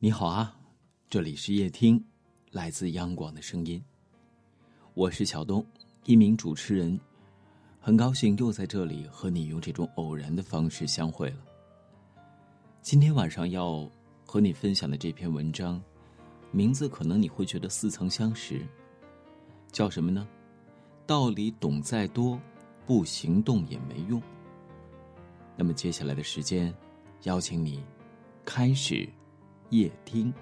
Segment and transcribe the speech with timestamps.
[0.00, 0.56] 你好啊，
[1.10, 2.00] 这里是夜听，
[2.52, 3.82] 来自央广的声音。
[4.94, 5.66] 我是小东，
[6.04, 6.96] 一名主持人，
[7.80, 11.38] 很高兴又在这里和你用这种偶然的方式相会了。
[12.80, 13.90] 今天晚上要
[14.24, 15.82] 和你分享的这篇文章，
[16.52, 18.64] 名字可能你会觉得似曾相识，
[19.72, 20.28] 叫什么呢？
[21.08, 22.40] 道理懂再多，
[22.86, 24.22] 不行动也没用。
[25.56, 26.72] 那么接下来的时间，
[27.24, 27.82] 邀请你
[28.44, 29.08] 开始。
[29.70, 30.32] 夜听。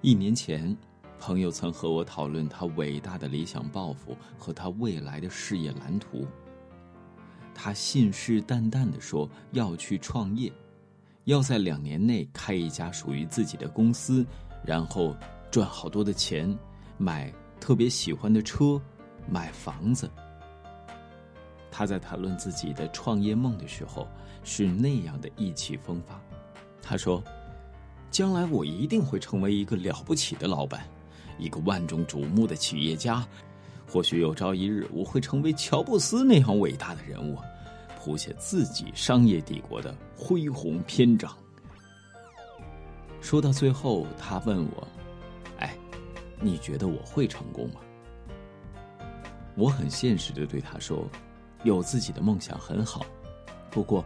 [0.00, 0.76] 一年前，
[1.18, 6.26] 朋友曾和我讨论他伟大的理想抱负和他未来的事业蓝图。
[7.54, 10.50] 他信誓旦旦的说要去创业，
[11.24, 14.26] 要在两年内开一家属于自己的公司，
[14.64, 15.14] 然后
[15.50, 16.58] 赚好多的钱，
[16.96, 18.80] 买特别喜欢的车，
[19.28, 20.10] 买房子。
[21.70, 24.06] 他在谈论自己的创业梦的时候，
[24.42, 26.20] 是那样的意气风发。
[26.82, 27.22] 他说
[28.10, 30.84] ：“将来我一定会成为一个了不起的老板，
[31.38, 33.26] 一个万众瞩目的企业家。
[33.86, 37.36] 或许有朝一日，我会成为乔布斯那样伟大的人物，
[37.98, 41.30] 谱写自己商业帝国的恢宏篇章。”
[43.20, 44.88] 说到最后，他问我
[45.58, 45.76] ：“哎，
[46.40, 47.80] 你觉得我会成功吗？”
[49.56, 51.06] 我很现实的对他说。
[51.62, 53.04] 有自己的梦想很好，
[53.70, 54.04] 不过，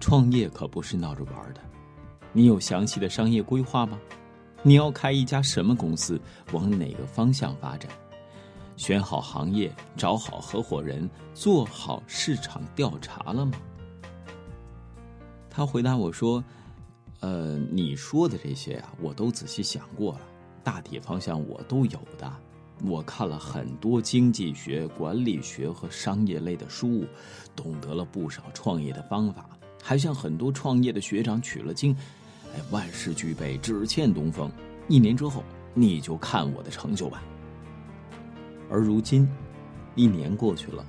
[0.00, 1.60] 创业可不是闹着玩的。
[2.32, 3.98] 你有详细的商业规划吗？
[4.62, 6.20] 你要开一家什么公司？
[6.52, 7.90] 往哪个方向发展？
[8.76, 13.52] 选好行业，找好合伙人，做好市场调查了吗？
[15.50, 16.42] 他回答我说
[17.20, 20.20] ：“呃，你说的这些啊，我都仔细想过了，
[20.64, 22.32] 大体方向我都有的。”
[22.84, 27.04] 我看了很多经济学、管理学和商业类的书，
[27.54, 29.48] 懂得了不少创业的方法，
[29.80, 31.96] 还向很多创业的学长取了经。
[32.54, 34.50] 哎，万事俱备，只欠东风。
[34.88, 37.22] 一年之后，你就看我的成就吧。
[38.68, 39.28] 而如今，
[39.94, 40.84] 一年过去了，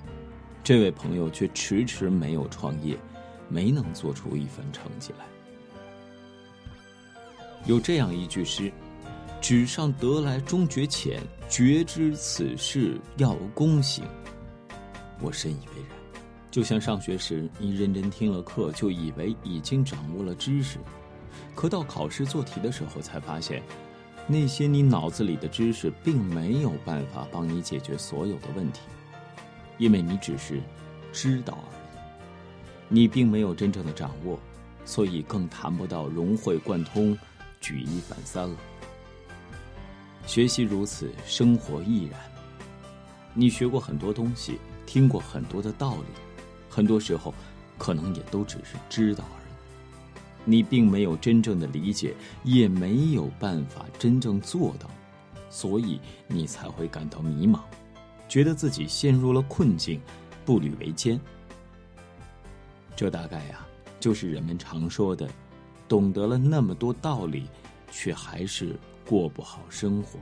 [0.63, 2.97] 这位朋友却迟迟没有创业，
[3.49, 5.25] 没能做出一份成绩来。
[7.65, 8.71] 有这样一句诗。
[9.43, 14.05] 纸上得来终觉浅，绝知此事要躬行。
[15.19, 16.21] 我深以为然。
[16.49, 20.77] 就像上学时，你认真听了课，就以为已经掌握了知识，
[21.53, 23.61] 可到考试做题的时候，才发现，
[24.27, 28.79] 那些你脑子里的知识，并没有办法帮你解决所有的问题，
[29.77, 30.61] 因为你只是
[31.11, 31.97] 知道而已，
[32.87, 34.39] 你并没有真正的掌握，
[34.85, 37.17] 所以更谈不到融会贯通、
[37.59, 38.55] 举一反三了。
[40.25, 42.19] 学习如此，生活亦然。
[43.33, 46.05] 你学过很多东西，听过很多的道理，
[46.69, 47.33] 很多时候，
[47.77, 49.43] 可能也都只是知道而已。
[50.45, 54.89] 你并没有真正的理解，也没有办法真正做到，
[55.49, 57.59] 所以你才会感到迷茫，
[58.27, 60.01] 觉得自己陷入了困境，
[60.45, 61.19] 步履维艰。
[62.95, 63.65] 这大概呀，
[63.99, 65.29] 就是人们常说的，
[65.87, 67.45] 懂得了那么多道理，
[67.91, 68.79] 却还是。
[69.05, 70.17] 过不好生活，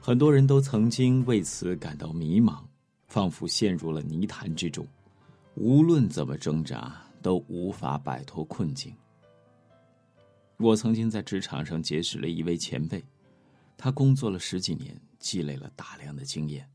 [0.00, 2.62] 很多人都曾经为此感到迷茫，
[3.06, 4.86] 仿佛陷入了泥潭之中，
[5.54, 8.94] 无论怎么挣扎，都无法摆脱困境。
[10.58, 13.02] 我曾经在职场上结识了一位前辈，
[13.76, 16.68] 他工作了十几年，积累了大量的经验，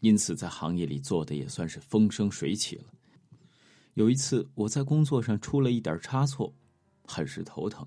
[0.00, 2.84] 因此在行业里做的也算是风生水起了。
[3.92, 6.52] 有一次，我在工作上出了一点差错，
[7.06, 7.86] 很是头疼。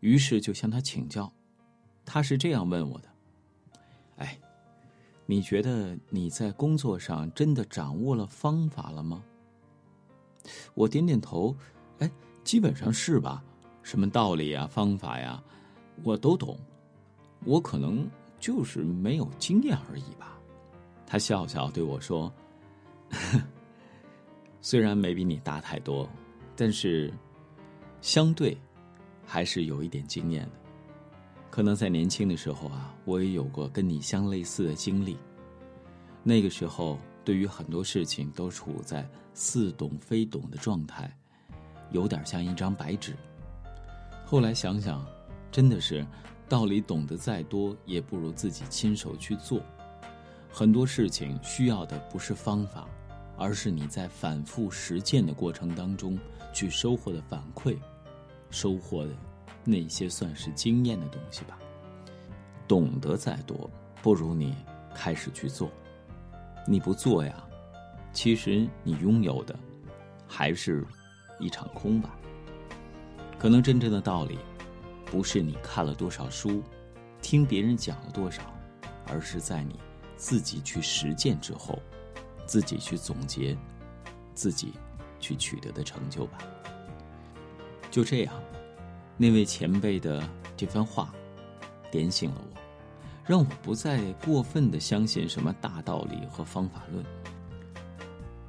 [0.00, 1.32] 于是就向他请教，
[2.04, 3.08] 他是这样问我的
[4.16, 4.38] ：“哎，
[5.26, 9.22] 你觉得你在工作上真的掌握了方法了吗？”
[10.74, 11.54] 我点点头，
[11.98, 12.10] 哎，
[12.44, 13.42] 基本上是吧？
[13.82, 15.42] 什么道理呀、方法呀，
[16.04, 16.58] 我都懂。
[17.44, 18.08] 我可能
[18.38, 20.38] 就是没有经验而已吧。
[21.06, 22.32] 他笑笑对我说
[24.60, 26.08] ：“虽然没比你大太多，
[26.54, 27.12] 但是
[28.00, 28.56] 相对……”
[29.30, 30.52] 还是有一点经验的，
[31.50, 35.18] 可能在年轻的时候啊，我也有过跟你相类似的经历。
[36.22, 41.14] 那个时候，对于很多事情都处在似懂非懂的状态，
[41.90, 43.14] 有点像一张白纸。
[44.24, 45.04] 后来想想，
[45.52, 46.06] 真的是
[46.48, 49.60] 道理懂得再多，也不如自己亲手去做。
[50.50, 52.88] 很多事情需要的不是方法，
[53.36, 56.18] 而是你在反复实践的过程当中
[56.54, 57.76] 去收获的反馈。
[58.50, 59.10] 收获的
[59.64, 61.58] 那些算是经验的东西吧。
[62.66, 63.70] 懂得再多，
[64.02, 64.54] 不如你
[64.94, 65.70] 开始去做。
[66.66, 67.42] 你不做呀，
[68.12, 69.58] 其实你拥有的
[70.26, 70.86] 还是
[71.38, 72.14] 一场空吧。
[73.38, 74.38] 可能真正的道理，
[75.06, 76.62] 不是你看了多少书，
[77.22, 78.42] 听别人讲了多少，
[79.06, 79.78] 而是在你
[80.16, 81.80] 自己去实践之后，
[82.44, 83.56] 自己去总结，
[84.34, 84.74] 自己
[85.18, 86.38] 去取得的成就吧。
[87.98, 88.32] 就这样，
[89.16, 90.22] 那位前辈的
[90.56, 91.12] 这番话，
[91.90, 92.60] 点醒了我，
[93.26, 97.04] 让我不再过分的相信什么大道理和方法论。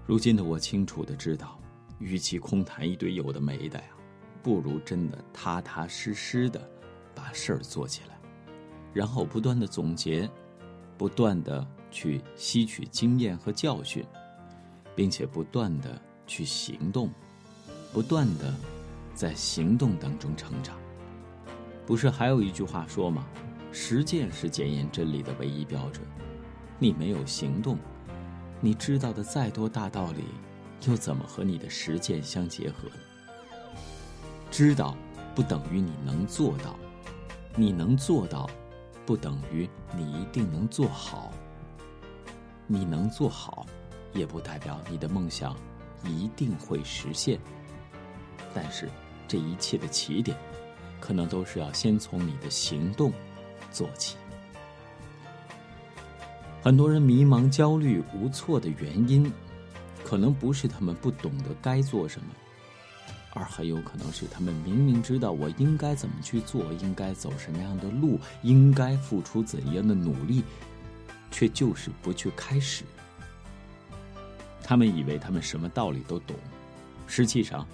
[0.05, 1.59] 如今的我清楚的知道，
[1.97, 3.85] 与其空谈一堆有的没的呀，
[4.43, 6.61] 不如真的踏踏实实的
[7.15, 8.19] 把事儿做起来，
[8.93, 10.29] 然后不断的总结，
[10.95, 14.05] 不断的去吸取经验和教训，
[14.95, 17.09] 并且不断的去行动，
[17.91, 18.53] 不断的。
[19.19, 20.77] 在行动当中成长，
[21.85, 23.27] 不是还有一句话说吗？
[23.69, 26.07] 实践是检验真理的唯一标准。
[26.77, 27.77] 你没有行动，
[28.61, 30.23] 你知道的再多大道理，
[30.87, 32.95] 又怎么和你的实践相结合呢？
[34.49, 34.95] 知道
[35.35, 36.79] 不等于你能做到，
[37.57, 38.49] 你能做到，
[39.05, 41.33] 不等于你一定能做好。
[42.67, 43.65] 你能做好，
[44.13, 45.57] 也不代表你的梦想
[46.05, 47.37] 一定会实现。
[48.53, 48.87] 但是。
[49.29, 50.35] 这一切的起点，
[50.99, 53.13] 可能都是要先从你的行动
[53.71, 54.17] 做起。
[56.63, 59.31] 很多人迷茫、焦虑、无措的原因，
[60.03, 62.27] 可能不是他们不懂得该做什么，
[63.33, 70.43] 而很有可能是他们明明知道我应该怎么去做，应该走什么样的路，应该付出怎样的努力，
[71.29, 72.83] 却就是不去开始。
[74.63, 76.35] 他们以为他们什么道理都懂，
[77.05, 77.65] 实际上。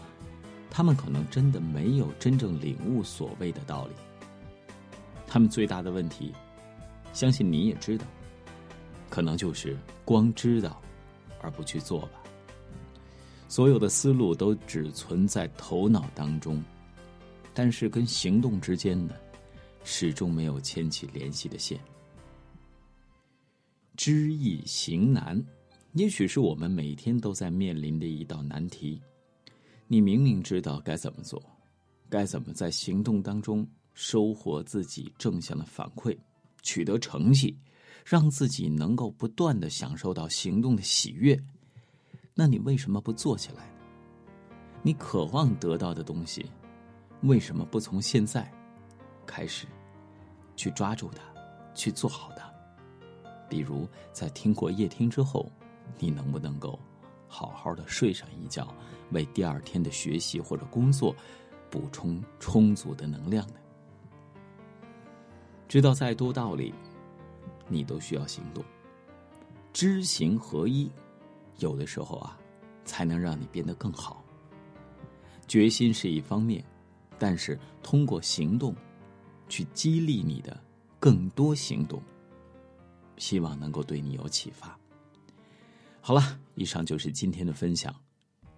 [0.76, 3.94] 他们可能真的没有真正领悟所谓的道理。
[5.26, 6.34] 他们最大的问题，
[7.14, 8.06] 相信你也知道，
[9.10, 10.82] 可能就是光知道
[11.42, 12.22] 而不去做吧。
[13.48, 16.62] 所有的思路都只存在头脑当中，
[17.54, 19.14] 但是跟行动之间呢，
[19.86, 21.80] 始终没有牵起联系的线。
[23.96, 25.42] 知易行难，
[25.94, 29.02] 也许是我们每天都在面临的一道难题。
[29.88, 31.42] 你明明知道该怎么做，
[32.10, 36.18] 该怎么在行动当中收获自己正向的反馈，
[36.64, 37.56] 取得成绩，
[38.04, 41.40] 让自己能够不断的享受到行动的喜悦，
[42.34, 43.72] 那你为什么不做起来？
[44.82, 46.46] 你渴望得到的东西，
[47.22, 48.52] 为什么不从现在
[49.26, 49.68] 开始
[50.56, 51.24] 去抓住它，
[51.74, 52.52] 去做好它？
[53.48, 55.52] 比如在听过夜听之后，
[56.00, 56.80] 你能不能够？
[57.36, 58.74] 好好的睡上一觉，
[59.12, 61.14] 为第二天的学习或者工作
[61.70, 63.56] 补充充足的能量呢？
[65.68, 66.74] 知道再多道理，
[67.68, 68.64] 你都需要行动。
[69.74, 70.90] 知行合一，
[71.58, 72.40] 有的时候啊，
[72.86, 74.24] 才能让你变得更好。
[75.46, 76.64] 决心是一方面，
[77.20, 78.74] 但是通过行动
[79.50, 80.58] 去激励你的
[81.02, 82.02] 更多行动，
[83.18, 84.80] 希望能够对你有启发。
[86.08, 86.22] 好了
[86.54, 87.92] 以上就是今天的分享。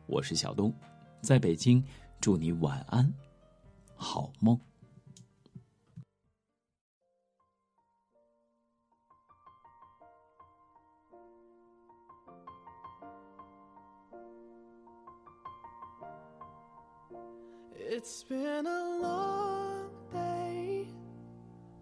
[0.05, 0.69] 我是小东
[1.21, 1.81] 在北京
[2.19, 3.09] 祝你晚安
[3.95, 4.59] 好梦。
[17.79, 20.86] It's been a long day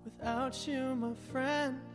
[0.05, 1.94] without you my friend.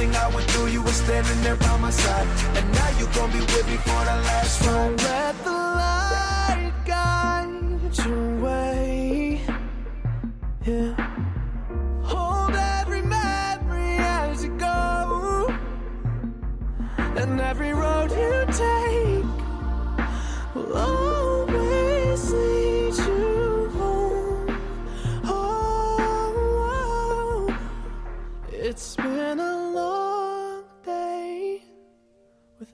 [0.00, 2.26] Everything I went through, you were standing there by my side.
[2.56, 5.02] And now you gon' be with me for the last ride.
[5.02, 9.42] Let the light guide your way.
[10.64, 10.94] Yeah.
[12.02, 15.54] Hold every memory as you go.
[16.96, 19.26] And every road you take
[20.54, 24.60] will always lead you home.
[25.24, 25.96] Oh,
[26.58, 27.58] oh, oh.
[28.50, 29.59] it's been a